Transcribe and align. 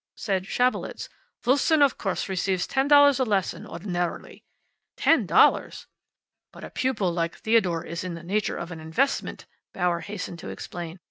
Said 0.15 0.45
Schabelitz, 0.47 1.09
"Wolfsohn, 1.45 1.83
of 1.83 1.95
course, 1.95 2.27
receives 2.27 2.65
ten 2.65 2.87
dollars 2.87 3.19
a 3.19 3.23
lesson 3.23 3.67
ordinarily." 3.67 4.43
"Ten 4.97 5.27
dollars!" 5.27 5.85
"But 6.51 6.63
a 6.63 6.71
pupil 6.71 7.11
like 7.13 7.35
Theodore 7.35 7.85
is 7.85 8.03
in 8.03 8.15
the 8.15 8.23
nature 8.23 8.57
of 8.57 8.71
an 8.71 8.79
investment," 8.79 9.45
Bauer 9.75 9.99
hastened 9.99 10.39
to 10.39 10.49
explain. 10.49 10.97